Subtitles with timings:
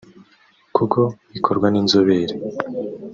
[0.75, 0.99] kuko
[1.33, 2.35] bikorwa n’inzobere